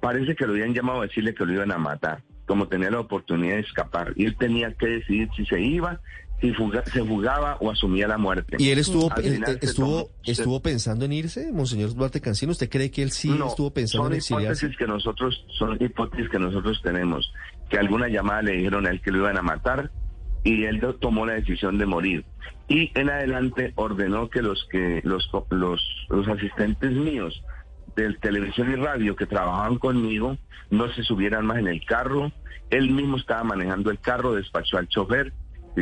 Parece 0.00 0.34
que 0.34 0.46
lo 0.46 0.52
habían 0.52 0.74
llamado 0.74 1.00
a 1.00 1.06
decirle 1.06 1.34
que 1.34 1.44
lo 1.44 1.52
iban 1.52 1.72
a 1.72 1.78
matar, 1.78 2.22
como 2.46 2.68
tenía 2.68 2.90
la 2.90 3.00
oportunidad 3.00 3.56
de 3.56 3.60
escapar. 3.60 4.12
Y 4.16 4.26
él 4.26 4.36
tenía 4.36 4.72
que 4.74 4.86
decidir 4.86 5.28
si 5.36 5.44
se 5.46 5.60
iba 5.60 6.00
si 6.40 6.52
se 6.92 7.00
jugaba 7.00 7.56
o 7.60 7.70
asumía 7.70 8.06
la 8.06 8.18
muerte. 8.18 8.56
¿Y 8.58 8.70
él 8.70 8.78
estuvo 8.78 9.10
estuvo 9.60 10.10
estuvo 10.22 10.60
pensando 10.60 11.06
en 11.06 11.12
irse, 11.12 11.50
Monseñor 11.50 11.94
Duarte 11.94 12.20
Cancino? 12.20 12.52
¿Usted 12.52 12.68
cree 12.68 12.90
que 12.90 13.02
él 13.02 13.10
sí 13.10 13.30
estuvo 13.46 13.72
pensando 13.72 14.08
en 14.08 14.16
exiliarse? 14.16 14.60
Son 14.60 14.68
hipótesis 14.68 14.78
que 14.78 14.86
nosotros, 14.86 15.46
son 15.58 15.76
hipótesis 15.80 16.28
que 16.28 16.38
nosotros 16.38 16.80
tenemos, 16.82 17.32
que 17.70 17.78
alguna 17.78 18.08
llamada 18.08 18.42
le 18.42 18.52
dijeron 18.52 18.86
a 18.86 18.90
él 18.90 19.00
que 19.00 19.10
lo 19.10 19.18
iban 19.18 19.38
a 19.38 19.42
matar 19.42 19.90
y 20.46 20.64
él 20.64 20.80
tomó 21.00 21.26
la 21.26 21.34
decisión 21.34 21.76
de 21.76 21.86
morir. 21.86 22.24
Y 22.68 22.92
en 22.98 23.10
adelante 23.10 23.72
ordenó 23.74 24.30
que 24.30 24.42
los 24.42 24.64
que 24.70 25.00
los 25.02 25.28
los, 25.50 26.06
los 26.08 26.28
asistentes 26.28 26.92
míos 26.92 27.42
del 27.96 28.18
televisión 28.20 28.70
y 28.70 28.76
radio 28.76 29.16
que 29.16 29.26
trabajaban 29.26 29.78
conmigo 29.78 30.36
no 30.70 30.88
se 30.92 31.02
subieran 31.02 31.46
más 31.46 31.58
en 31.58 31.66
el 31.66 31.84
carro. 31.84 32.30
Él 32.70 32.90
mismo 32.90 33.16
estaba 33.16 33.42
manejando 33.42 33.90
el 33.90 33.98
carro, 33.98 34.34
despachó 34.34 34.78
al 34.78 34.86
chofer 34.86 35.32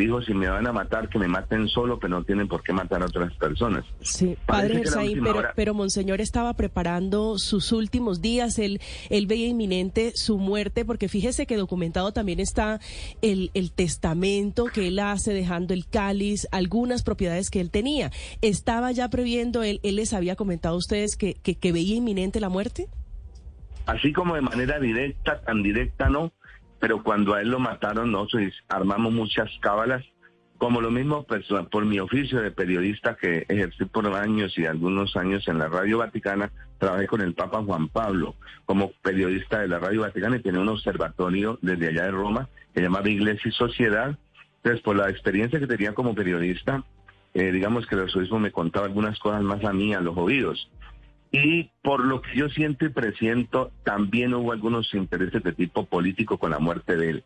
dijo, 0.00 0.20
si 0.22 0.34
me 0.34 0.48
van 0.48 0.66
a 0.66 0.72
matar, 0.72 1.08
que 1.08 1.18
me 1.18 1.28
maten 1.28 1.68
solo, 1.68 1.98
pero 1.98 2.18
no 2.18 2.24
tienen 2.24 2.48
por 2.48 2.62
qué 2.62 2.72
matar 2.72 3.02
a 3.02 3.06
otras 3.06 3.32
personas. 3.34 3.84
Sí, 4.00 4.36
padre 4.46 4.78
Gersaín, 4.78 5.22
pero, 5.22 5.42
pero 5.54 5.74
Monseñor 5.74 6.20
estaba 6.20 6.54
preparando 6.54 7.38
sus 7.38 7.72
últimos 7.72 8.20
días, 8.20 8.58
él, 8.58 8.80
él 9.10 9.26
veía 9.26 9.46
inminente 9.46 10.12
su 10.14 10.38
muerte, 10.38 10.84
porque 10.84 11.08
fíjese 11.08 11.46
que 11.46 11.56
documentado 11.56 12.12
también 12.12 12.40
está 12.40 12.80
el, 13.22 13.50
el 13.54 13.72
testamento 13.72 14.66
que 14.66 14.88
él 14.88 14.98
hace 14.98 15.32
dejando 15.32 15.74
el 15.74 15.86
cáliz, 15.86 16.48
algunas 16.50 17.02
propiedades 17.02 17.50
que 17.50 17.60
él 17.60 17.70
tenía. 17.70 18.10
¿Estaba 18.42 18.92
ya 18.92 19.08
previendo, 19.08 19.62
él, 19.62 19.80
él 19.82 19.96
les 19.96 20.12
había 20.12 20.36
comentado 20.36 20.74
a 20.74 20.78
ustedes 20.78 21.16
que, 21.16 21.34
que, 21.34 21.54
que 21.54 21.72
veía 21.72 21.96
inminente 21.96 22.40
la 22.40 22.48
muerte? 22.48 22.88
Así 23.86 24.12
como 24.12 24.34
de 24.34 24.40
manera 24.40 24.80
directa, 24.80 25.40
tan 25.42 25.62
directa 25.62 26.08
no, 26.08 26.32
pero 26.84 27.02
cuando 27.02 27.32
a 27.32 27.40
él 27.40 27.48
lo 27.48 27.58
mataron 27.58 28.12
nosotros 28.12 28.52
armamos 28.68 29.10
muchas 29.10 29.48
cábalas, 29.62 30.04
como 30.58 30.82
lo 30.82 30.90
mismo 30.90 31.24
por 31.70 31.86
mi 31.86 31.98
oficio 31.98 32.42
de 32.42 32.50
periodista 32.50 33.16
que 33.16 33.46
ejercí 33.48 33.86
por 33.86 34.06
años 34.14 34.52
y 34.58 34.66
algunos 34.66 35.16
años 35.16 35.48
en 35.48 35.56
la 35.56 35.68
Radio 35.68 35.96
Vaticana, 35.96 36.52
trabajé 36.76 37.06
con 37.06 37.22
el 37.22 37.32
Papa 37.32 37.62
Juan 37.64 37.88
Pablo 37.88 38.34
como 38.66 38.92
periodista 39.00 39.60
de 39.60 39.68
la 39.68 39.78
Radio 39.78 40.02
Vaticana 40.02 40.36
y 40.36 40.42
tenía 40.42 40.60
un 40.60 40.68
observatorio 40.68 41.58
desde 41.62 41.88
allá 41.88 42.04
de 42.04 42.10
Roma 42.10 42.50
que 42.74 42.82
llamaba 42.82 43.08
Iglesia 43.08 43.48
y 43.48 43.52
Sociedad. 43.52 44.18
Entonces, 44.56 44.82
por 44.82 44.96
la 44.96 45.08
experiencia 45.08 45.58
que 45.58 45.66
tenía 45.66 45.94
como 45.94 46.14
periodista, 46.14 46.84
eh, 47.32 47.50
digamos 47.50 47.86
que 47.86 47.94
el 47.94 48.02
arzobispo 48.02 48.38
me 48.38 48.52
contaba 48.52 48.84
algunas 48.84 49.18
cosas 49.20 49.40
más 49.40 49.64
a 49.64 49.72
mí, 49.72 49.94
a 49.94 50.00
los 50.00 50.18
oídos. 50.18 50.70
Y 51.36 51.72
por 51.82 52.04
lo 52.04 52.22
que 52.22 52.36
yo 52.36 52.48
siento 52.48 52.84
y 52.86 52.90
presiento, 52.90 53.72
también 53.82 54.34
hubo 54.34 54.52
algunos 54.52 54.94
intereses 54.94 55.42
de 55.42 55.50
tipo 55.50 55.84
político 55.84 56.38
con 56.38 56.52
la 56.52 56.60
muerte 56.60 56.96
de 56.96 57.10
él. 57.10 57.24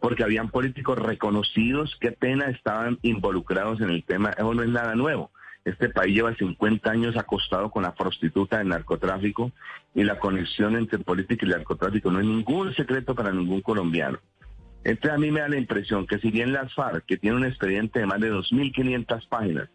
Porque 0.00 0.24
habían 0.24 0.48
políticos 0.48 0.98
reconocidos 0.98 1.94
que 2.00 2.08
apenas 2.08 2.54
estaban 2.54 2.98
involucrados 3.02 3.82
en 3.82 3.90
el 3.90 4.02
tema. 4.02 4.30
Eso 4.30 4.54
no 4.54 4.62
es 4.62 4.70
nada 4.70 4.94
nuevo. 4.94 5.30
Este 5.66 5.90
país 5.90 6.14
lleva 6.14 6.34
50 6.34 6.90
años 6.90 7.18
acostado 7.18 7.70
con 7.70 7.82
la 7.82 7.94
prostituta 7.94 8.56
del 8.56 8.68
narcotráfico 8.68 9.52
y 9.94 10.04
la 10.04 10.18
conexión 10.18 10.74
entre 10.74 11.00
política 11.00 11.44
y 11.44 11.50
narcotráfico 11.50 12.10
no 12.10 12.20
es 12.20 12.24
ningún 12.24 12.72
secreto 12.74 13.14
para 13.14 13.30
ningún 13.30 13.60
colombiano. 13.60 14.20
Entonces 14.84 15.10
a 15.10 15.18
mí 15.18 15.30
me 15.30 15.40
da 15.40 15.48
la 15.50 15.58
impresión 15.58 16.06
que 16.06 16.18
si 16.18 16.30
bien 16.30 16.54
las 16.54 16.72
FARC, 16.72 17.04
que 17.04 17.18
tiene 17.18 17.36
un 17.36 17.44
expediente 17.44 17.98
de 17.98 18.06
más 18.06 18.20
de 18.20 18.32
2.500 18.32 19.28
páginas, 19.28 19.68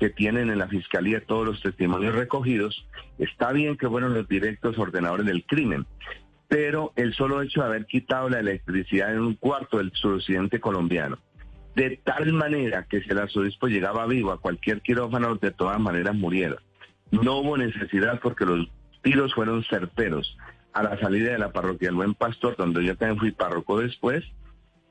que 0.00 0.08
tienen 0.08 0.48
en 0.48 0.58
la 0.58 0.66
fiscalía 0.66 1.22
todos 1.24 1.46
los 1.46 1.62
testimonios 1.62 2.14
recogidos, 2.14 2.86
está 3.18 3.52
bien 3.52 3.76
que 3.76 3.88
fueron 3.88 4.14
los 4.14 4.26
directos 4.26 4.78
ordenadores 4.78 5.26
del 5.26 5.44
crimen, 5.44 5.86
pero 6.48 6.92
el 6.96 7.12
solo 7.12 7.42
hecho 7.42 7.60
de 7.60 7.66
haber 7.66 7.84
quitado 7.84 8.30
la 8.30 8.40
electricidad 8.40 9.12
en 9.12 9.20
un 9.20 9.34
cuarto 9.34 9.76
del 9.76 9.92
suroccidente 9.92 10.58
colombiano, 10.58 11.18
de 11.76 12.00
tal 12.02 12.32
manera 12.32 12.86
que 12.88 13.02
si 13.02 13.10
el 13.10 13.18
arzobispo 13.18 13.68
llegaba 13.68 14.06
vivo 14.06 14.32
a 14.32 14.40
cualquier 14.40 14.80
quirófano, 14.80 15.36
de 15.36 15.50
todas 15.50 15.78
maneras 15.78 16.16
muriera. 16.16 16.56
No 17.10 17.36
hubo 17.36 17.58
necesidad 17.58 18.20
porque 18.20 18.46
los 18.46 18.68
tiros 19.02 19.34
fueron 19.34 19.62
certeros. 19.64 20.36
A 20.72 20.82
la 20.82 20.98
salida 20.98 21.32
de 21.32 21.38
la 21.38 21.52
parroquia 21.52 21.88
del 21.88 21.96
Buen 21.96 22.14
Pastor, 22.14 22.56
donde 22.56 22.84
yo 22.84 22.96
también 22.96 23.18
fui 23.18 23.32
párroco 23.32 23.78
después, 23.78 24.24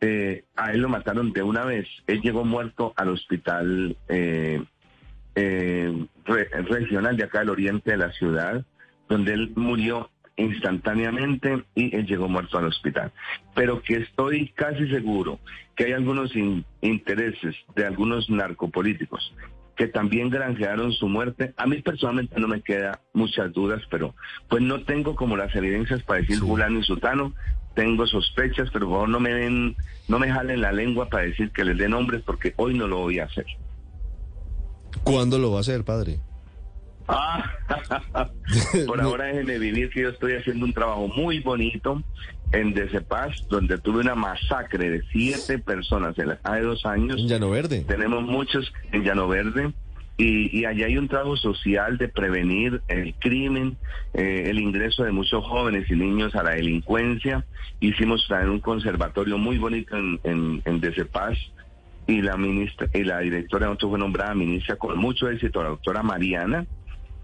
eh, 0.02 0.44
a 0.56 0.72
él 0.72 0.82
lo 0.82 0.90
mataron 0.90 1.32
de 1.32 1.42
una 1.42 1.64
vez. 1.64 1.88
Él 2.06 2.22
llegó 2.22 2.44
muerto 2.44 2.94
al 2.96 3.10
hospital 3.10 3.96
eh, 4.10 4.62
eh, 5.36 6.06
regional 6.26 7.18
de 7.18 7.24
acá 7.24 7.40
del 7.40 7.50
oriente 7.50 7.92
de 7.92 7.98
la 7.98 8.12
ciudad, 8.12 8.66
donde 9.08 9.34
él 9.34 9.52
murió 9.56 10.10
instantáneamente 10.40 11.64
y 11.76 11.96
él 11.96 12.06
llegó 12.06 12.28
muerto 12.28 12.58
al 12.58 12.66
hospital. 12.66 13.12
Pero 13.56 13.82
que 13.82 13.98
estoy 13.98 14.50
casi 14.50 14.88
seguro 14.90 15.40
que 15.76 15.86
hay 15.86 15.94
algunos 15.94 16.34
intereses 16.82 17.56
de 17.76 17.86
algunos 17.86 18.30
narcopolíticos 18.30 19.34
que 19.76 19.88
también 19.88 20.30
granjearon 20.30 20.92
su 20.92 21.08
muerte. 21.08 21.54
A 21.56 21.66
mí 21.66 21.82
personalmente 21.82 22.38
no 22.38 22.50
me 22.50 22.62
queda 22.62 23.00
muchas 23.14 23.54
dudas, 23.54 23.82
pero 23.90 24.14
pues 24.50 24.62
no 24.62 24.84
tengo 24.84 25.16
como 25.16 25.38
las 25.38 25.56
evidencias 25.56 26.04
para 26.04 26.20
decir 26.20 26.40
Julano 26.40 26.80
y 26.80 26.84
Sutano. 26.84 27.34
Tengo 27.76 28.06
sospechas, 28.06 28.70
pero 28.74 28.88
por 28.88 28.96
favor 28.96 29.10
no 29.10 29.22
me 29.22 29.34
den, 29.34 29.78
no 30.10 30.20
me 30.20 30.30
jalen 30.30 30.60
la 30.60 30.74
lengua 30.74 31.08
para 31.08 31.24
decir 31.24 31.52
que 31.52 31.64
les 31.64 31.78
dé 31.78 31.88
nombres 31.88 32.24
porque 32.26 32.54
hoy 32.58 32.74
no 32.74 32.88
lo 32.88 32.98
voy 32.98 33.20
a 33.20 33.26
hacer. 33.26 33.46
¿Cuándo 35.04 35.40
lo 35.40 35.52
va 35.52 35.58
a 35.58 35.62
hacer, 35.62 35.84
padre? 35.84 36.20
Ah, 37.08 37.44
por 38.88 39.02
ahora 39.02 39.26
déjenme 39.26 39.58
vivir 39.58 39.90
que 39.90 40.02
yo 40.02 40.10
estoy 40.10 40.34
haciendo 40.34 40.66
un 40.66 40.74
trabajo 40.74 41.08
muy 41.08 41.40
bonito 41.40 42.04
en 42.52 42.74
Decepaz, 42.74 43.48
donde 43.50 43.78
tuve 43.78 44.00
una 44.00 44.16
masacre 44.16 44.90
de 44.90 45.04
siete 45.12 45.60
personas 45.60 46.16
hace 46.44 46.62
dos 46.62 46.86
años. 46.86 47.18
En 47.20 47.28
Llano 47.28 47.50
Verde. 47.50 47.84
Tenemos 47.88 48.24
muchos 48.24 48.72
en 48.92 49.04
Llano 49.04 49.28
Verde. 49.28 49.74
Y, 50.18 50.66
allá 50.66 50.88
hay 50.88 50.98
un 50.98 51.08
trabajo 51.08 51.38
social 51.38 51.98
de 51.98 52.10
prevenir 52.10 52.82
el 52.90 53.14
crimen, 53.16 53.78
eh, 54.14 54.48
el 54.48 54.60
ingreso 54.60 55.06
de 55.06 55.14
muchos 55.14 55.46
jóvenes 55.46 55.90
y 55.90 55.96
niños 55.96 56.36
a 56.36 56.44
la 56.44 56.52
delincuencia. 56.52 57.46
Hicimos 57.80 58.28
también 58.28 58.50
un 58.50 58.60
conservatorio 58.60 59.38
muy 59.38 59.58
bonito 59.58 59.96
en, 59.96 60.20
en, 60.26 60.62
en 60.66 60.82
Decepaz 60.82 61.38
y 62.10 62.24
la 62.24 62.38
ministra 62.38 62.88
y 62.92 63.04
la 63.04 63.20
directora 63.20 63.70
de 63.70 63.76
fue 63.78 64.00
nombrada 64.00 64.34
ministra 64.34 64.76
con 64.78 64.98
mucho 64.98 65.30
éxito, 65.30 65.62
la 65.62 65.70
doctora 65.70 66.02
Mariana, 66.02 66.66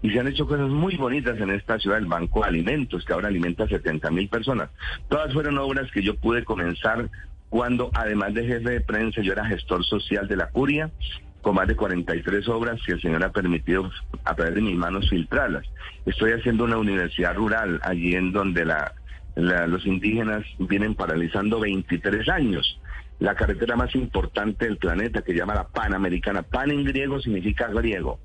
y 0.00 0.10
se 0.10 0.20
han 0.20 0.28
hecho 0.28 0.46
cosas 0.46 0.68
muy 0.68 0.96
bonitas 0.96 1.40
en 1.40 1.50
esta 1.50 1.78
ciudad, 1.80 1.98
el 1.98 2.06
Banco 2.06 2.42
de 2.42 2.48
Alimentos, 2.48 3.04
que 3.04 3.12
ahora 3.12 3.26
alimenta 3.26 3.64
a 3.64 3.68
70 3.68 4.10
mil 4.12 4.28
personas. 4.28 4.70
Todas 5.08 5.32
fueron 5.32 5.58
obras 5.58 5.90
que 5.90 6.02
yo 6.02 6.14
pude 6.14 6.44
comenzar 6.44 7.10
cuando, 7.48 7.90
además 7.94 8.34
de 8.34 8.46
jefe 8.46 8.70
de 8.70 8.80
prensa, 8.80 9.22
yo 9.22 9.32
era 9.32 9.44
gestor 9.46 9.84
social 9.84 10.28
de 10.28 10.36
la 10.36 10.50
curia 10.50 10.90
con 11.42 11.56
más 11.56 11.66
de 11.66 11.76
43 11.76 12.48
obras 12.48 12.80
que 12.84 12.92
el 12.92 13.00
Señor 13.00 13.24
ha 13.24 13.32
permitido 13.32 13.90
a 14.24 14.34
través 14.34 14.54
de 14.54 14.62
mis 14.62 14.76
manos 14.76 15.08
filtrarlas. 15.08 15.64
Estoy 16.04 16.32
haciendo 16.32 16.64
una 16.64 16.76
universidad 16.76 17.34
rural 17.34 17.80
allí 17.82 18.14
en 18.14 18.32
donde 18.32 18.64
la, 18.64 18.92
los 19.36 19.86
indígenas 19.86 20.44
vienen 20.58 20.94
paralizando 20.94 21.60
23 21.60 22.28
años. 22.28 22.80
La 23.18 23.34
carretera 23.34 23.76
más 23.76 23.94
importante 23.94 24.66
del 24.66 24.76
planeta 24.76 25.22
que 25.22 25.34
llama 25.34 25.54
la 25.54 25.68
Panamericana. 25.68 26.42
Pan 26.42 26.70
en 26.70 26.84
griego 26.84 27.20
significa 27.20 27.68
griego. 27.68 28.20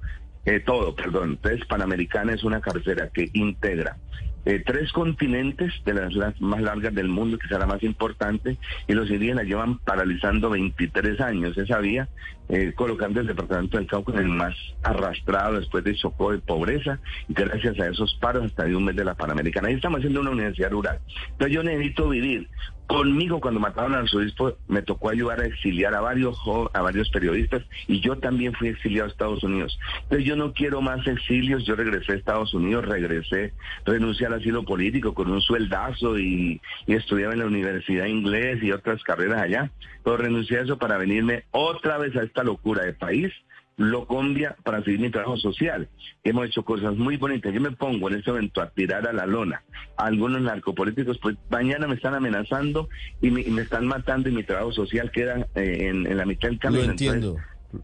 Eh, 0.45 0.60
todo, 0.60 0.95
perdón. 0.95 1.31
Entonces, 1.31 1.65
Panamericana 1.65 2.33
es 2.33 2.43
una 2.43 2.62
carretera 2.62 3.10
que 3.10 3.29
integra 3.33 3.98
eh, 4.43 4.63
tres 4.65 4.91
continentes 4.91 5.71
de 5.86 5.93
las, 5.93 6.41
más 6.41 6.62
largas 6.62 6.95
del 6.95 7.07
mundo, 7.07 7.38
que 7.38 7.48
será 7.48 7.60
la 7.60 7.67
más 7.67 7.83
importante, 7.83 8.57
y 8.88 8.93
los 8.93 9.10
indígenas 9.10 9.45
llevan 9.45 9.77
paralizando 9.77 10.50
23 10.50 11.21
años 11.21 11.55
esa 11.57 11.77
vía, 11.77 12.10
eh, 12.51 12.74
colocando 12.75 13.22
el 13.22 13.27
departamento 13.27 13.77
del 13.77 13.88
Cauca 13.88 14.12
en 14.12 14.20
el 14.20 14.27
más 14.27 14.53
arrastrado 14.84 15.60
después 15.60 15.84
de 15.84 15.96
Chocó 15.96 16.31
de 16.31 16.39
pobreza, 16.39 17.00
y 17.27 17.34
gracias 17.34 17.79
a 17.79 17.88
esos 17.88 18.13
paros 18.15 18.46
hasta 18.46 18.65
de 18.65 18.75
un 18.75 18.86
mes 18.86 18.96
de 18.96 19.05
la 19.05 19.15
Panamericana. 19.15 19.70
Ahí 19.70 19.75
estamos 19.75 20.00
haciendo 20.00 20.20
una 20.20 20.31
universidad 20.31 20.70
rural. 20.70 21.00
Entonces 21.31 21.55
yo 21.55 21.63
necesito 21.63 22.10
vivir 22.10 22.48
Conmigo 22.91 23.39
cuando 23.39 23.62
mataron 23.62 23.93
al 23.93 24.01
arzobispo 24.01 24.58
me 24.67 24.81
tocó 24.81 25.10
ayudar 25.10 25.39
a 25.39 25.46
exiliar 25.46 25.96
a 25.96 26.01
varios 26.01 26.38
a 26.74 26.81
varios 26.81 27.10
periodistas 27.10 27.63
y 27.88 28.01
yo 28.01 28.17
también 28.17 28.51
fui 28.51 28.67
exiliado 28.67 29.08
a 29.08 29.12
Estados 29.12 29.41
Unidos. 29.43 29.79
Entonces 30.03 30.27
yo 30.27 30.36
no 30.36 30.51
quiero 30.51 30.81
más 30.81 31.08
exilios, 31.08 31.65
yo 31.65 31.77
regresé 31.77 32.12
a 32.12 32.15
Estados 32.15 32.53
Unidos, 32.53 32.86
regresé, 32.86 33.53
renuncié 33.86 34.27
al 34.27 34.34
asilo 34.34 34.65
político 34.65 35.13
con 35.13 35.31
un 35.31 35.39
sueldazo 35.39 36.20
y, 36.20 36.60
estudiaba 36.86 37.31
en 37.31 37.39
la 37.39 37.46
universidad 37.46 38.08
inglés 38.08 38.62
y 38.62 38.74
otras 38.74 39.01
carreras 39.03 39.41
allá. 39.41 39.72
Pero 40.03 40.17
renuncié 40.17 40.58
a 40.58 40.63
eso 40.63 40.77
para 40.77 40.98
venirme 40.98 41.46
otra 41.51 41.98
vez 41.98 42.13
a 42.17 42.24
esta 42.41 42.43
locura 42.43 42.86
de 42.86 42.93
país 42.93 43.31
lo 43.77 44.05
cambia 44.05 44.55
para 44.63 44.83
seguir 44.83 45.00
mi 45.00 45.10
trabajo 45.10 45.38
social. 45.38 45.88
Hemos 46.24 46.48
hecho 46.48 46.63
cosas 46.63 46.95
muy 46.98 47.17
bonitas. 47.17 47.53
Yo 47.53 47.62
me 47.62 47.71
pongo 47.71 48.10
en 48.10 48.17
este 48.17 48.31
momento 48.31 48.62
a 48.62 48.69
tirar 48.69 49.07
a 49.07 49.13
la 49.13 49.25
lona 49.25 49.63
a 49.98 50.05
algunos 50.05 50.41
narcopolíticos, 50.41 51.17
pues 51.19 51.36
mañana 51.50 51.88
me 51.88 51.95
están 51.95 52.13
amenazando 52.13 52.89
y 53.21 53.31
me, 53.31 53.41
están 53.62 53.88
matando 53.88 54.29
y 54.29 54.33
mi 54.33 54.43
trabajo 54.43 54.71
social 54.71 55.10
queda 55.12 55.48
eh, 55.55 55.88
en, 55.89 56.17
la 56.17 56.25
mitad 56.25 56.50
del 56.50 56.60
camino. 56.60 56.83
Lo 56.83 56.91
entiendo. 56.91 57.38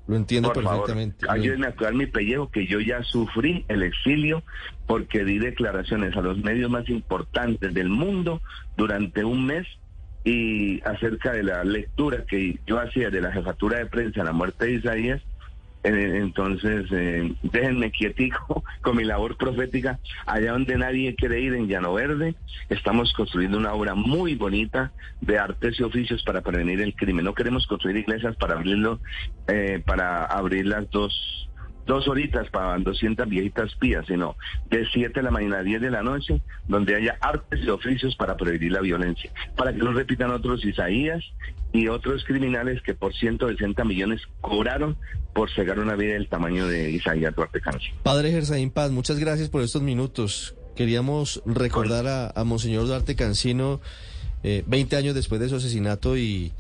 lo 0.08 0.16
entiendo 0.16 0.54
por 0.54 0.64
perfectamente. 0.64 1.26
Favor, 1.26 1.40
ayúdenme 1.40 1.68
a 1.68 1.76
cuidar 1.76 1.94
mi 1.96 2.06
pellejo, 2.06 2.52
que 2.52 2.68
yo 2.68 2.80
ya 2.80 3.04
sufrí 3.04 3.66
el 3.68 3.82
exilio 3.82 4.44
porque 4.86 5.24
di 5.24 5.40
declaraciones 5.40 6.16
a 6.16 6.22
los 6.22 6.38
medios 6.40 6.70
más 6.70 6.88
importantes 6.90 7.74
del 7.74 7.90
mundo 7.90 8.42
durante 8.76 9.24
un 9.24 9.46
mes 9.46 9.66
y 10.27 10.81
acerca 10.84 11.31
de 11.31 11.41
la 11.41 11.63
lectura 11.63 12.25
que 12.27 12.60
yo 12.67 12.79
hacía 12.81 13.10
de 13.10 13.22
la 13.22 13.31
jefatura 13.31 13.77
de 13.77 13.86
prensa 13.86 14.25
la 14.25 14.34
muerte 14.34 14.65
de 14.65 14.74
Isaías 14.74 15.22
eh, 15.84 16.17
entonces, 16.17 16.86
eh, 16.91 17.34
déjenme 17.43 17.91
quietico 17.91 18.63
con 18.81 18.98
mi 18.98 19.05
labor 19.05 19.38
profética. 19.38 20.00
Allá 20.25 20.51
donde 20.51 20.77
nadie 20.77 21.15
quiere 21.15 21.39
ir, 21.39 21.53
en 21.53 21.67
Llano 21.67 21.93
Verde, 21.93 22.36
estamos 22.67 23.13
construyendo 23.13 23.57
una 23.57 23.74
obra 23.74 23.96
muy 23.96 24.36
bonita 24.36 24.91
de 25.22 25.39
artes 25.39 25.79
y 25.79 25.84
oficios 25.84 26.24
para 26.24 26.41
prevenir 26.41 26.81
el 26.81 26.93
crimen. 26.93 27.24
No 27.24 27.34
queremos 27.34 27.65
construir 27.67 27.96
iglesias 27.96 28.36
para 28.36 28.55
abrirlo, 28.55 29.00
eh, 29.48 29.81
para 29.86 30.25
abrir 30.25 30.65
las 30.65 30.89
dos 30.89 31.47
dos 31.88 32.08
horitas 32.08 32.50
para 32.50 32.77
200 32.77 33.27
viejitas 33.27 33.74
pías, 33.75 34.06
sino 34.06 34.36
de 34.70 34.86
7 34.94 35.13
de 35.15 35.24
la 35.24 35.32
mañana 35.32 35.60
a 35.60 35.63
10 35.63 35.82
de 35.82 35.89
la 35.89 36.03
noche, 36.03 36.41
donde 36.67 36.96
haya 36.96 37.17
artes 37.22 37.62
y 37.63 37.70
oficios 37.70 38.15
para 38.15 38.38
prevenir 38.38 38.74
la 38.74 38.82
violencia, 38.82 39.32
para 39.56 39.74
que 39.74 39.79
no 39.79 39.94
repitan 39.94 40.29
otros 40.32 40.63
Isaías 40.63 41.24
y 41.74 41.88
otros 41.88 42.24
criminales 42.25 42.82
que 42.84 42.94
por 42.94 43.15
160 43.15 43.84
millones 43.86 44.22
cobraron 44.41 44.98
por 45.34 45.50
cegar 45.51 45.79
una 45.79 45.96
vida 45.96 46.13
del 46.13 46.27
tamaño 46.27 46.67
de 46.67 46.91
Isaías 46.91 47.34
Duarte 47.36 47.62
Cancio. 47.62 47.94
Padre 48.03 48.32
Gersaín 48.32 48.70
Paz, 48.70 48.91
muchas 48.91 49.17
gracias 49.17 49.50
por 49.50 49.62
estos 49.62 49.82
minutos. 49.82 50.56
Queríamos 50.75 51.41
recordar 51.46 52.34
a, 52.36 52.44
Monseñor 52.44 52.86
Duarte 52.86 53.15
Cancino, 53.15 53.82
20 54.44 54.96
eh, 54.96 55.00
años 55.00 55.16
después 55.16 55.42
de 55.42 55.50
su 55.50 55.55
asesinato 55.55 56.18
y 56.18 56.51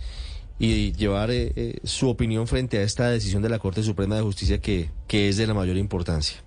y 0.59 0.91
llevar 0.93 1.29
eh, 1.31 1.51
eh, 1.55 1.79
su 1.83 2.09
opinión 2.09 2.47
frente 2.47 2.79
a 2.79 2.81
esta 2.81 3.09
decisión 3.09 3.41
de 3.41 3.49
la 3.49 3.59
Corte 3.59 3.83
Suprema 3.83 4.15
de 4.15 4.21
Justicia 4.21 4.59
que, 4.59 4.89
que 5.07 5.29
es 5.29 5.37
de 5.37 5.47
la 5.47 5.53
mayor 5.53 5.77
importancia. 5.77 6.41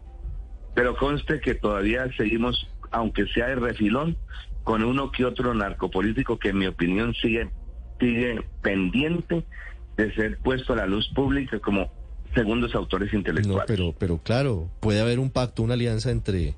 Pero 0.75 0.97
conste 0.97 1.41
que 1.41 1.55
todavía 1.55 2.09
seguimos, 2.17 2.69
aunque 2.91 3.27
sea 3.27 3.49
de 3.49 3.57
refilón, 3.57 4.17
con 4.65 4.85
uno 4.85 5.11
que 5.11 5.25
otro 5.25 5.55
narcopolítico 5.55 6.39
que 6.39 6.51
en 6.51 6.59
mi 6.59 6.67
opinión 6.67 7.15
sigue, 7.15 7.51
sigue 7.99 8.43
pendiente 8.63 9.45
de 9.97 10.15
ser 10.15 10.39
puesto 10.39 10.73
a 10.73 10.77
la 10.77 10.87
luz 10.87 11.09
pública 11.15 11.59
como 11.61 11.91
segundos 12.35 12.75
autores 12.75 13.13
intelectuales. 13.13 13.61
No, 13.61 13.67
pero, 13.67 13.95
pero 13.99 14.19
claro, 14.19 14.71
puede 14.81 15.01
haber 15.01 15.19
un 15.19 15.31
pacto, 15.31 15.63
una 15.63 15.75
alianza 15.75 16.11
entre, 16.11 16.55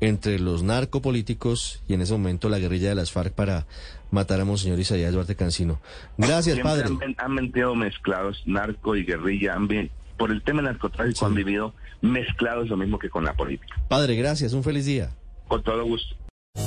entre 0.00 0.38
los 0.38 0.62
narcopolíticos 0.62 1.82
y 1.88 1.94
en 1.94 2.02
ese 2.02 2.12
momento 2.12 2.48
la 2.48 2.58
guerrilla 2.58 2.90
de 2.90 2.94
las 2.94 3.12
FARC 3.12 3.32
para 3.32 3.66
matar 4.14 4.40
a 4.40 4.44
Monseñor 4.44 4.78
Isaías 4.78 5.12
Duarte 5.12 5.36
Cancino. 5.36 5.80
Gracias, 6.16 6.58
padre. 6.60 6.86
Han, 6.86 7.14
han, 7.18 7.34
mentido 7.34 7.74
mezclados, 7.74 8.42
narco 8.46 8.96
y 8.96 9.04
guerrilla, 9.04 9.54
han 9.54 9.68
por 10.16 10.30
el 10.30 10.42
tema 10.42 10.62
narcotráfico 10.62 11.26
han 11.26 11.34
vivido 11.34 11.74
mezclados 12.00 12.68
lo 12.68 12.76
mismo 12.76 12.98
que 12.98 13.10
con 13.10 13.24
la 13.24 13.34
política. 13.34 13.74
Padre, 13.88 14.16
gracias, 14.16 14.52
un 14.52 14.62
feliz 14.62 14.86
día. 14.86 15.10
Con 15.48 15.62
todo 15.62 15.84
gusto. 15.84 16.16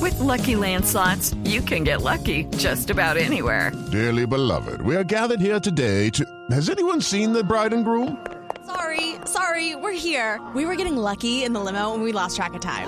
With 0.01 0.19
lucky 0.19 0.55
landslots, 0.55 1.35
you 1.45 1.61
can 1.61 1.83
get 1.83 2.01
lucky 2.01 2.43
just 2.57 2.89
about 2.89 3.17
anywhere. 3.17 3.71
Dearly 3.91 4.27
beloved, 4.27 4.81
we 4.81 4.95
are 4.95 5.03
gathered 5.03 5.39
here 5.39 5.59
today 5.59 6.09
to. 6.11 6.25
Has 6.51 6.69
anyone 6.69 7.01
seen 7.01 7.33
the 7.33 7.43
bride 7.43 7.73
and 7.73 7.85
groom? 7.85 8.17
Sorry, 8.65 9.15
sorry, 9.25 9.75
we're 9.75 9.97
here. 9.97 10.41
We 10.53 10.65
were 10.65 10.75
getting 10.75 10.97
lucky 10.97 11.45
in 11.45 11.53
the 11.53 11.59
limo 11.59 11.93
and 11.93 12.03
we 12.03 12.11
lost 12.11 12.35
track 12.35 12.53
of 12.53 12.59
time. 12.59 12.87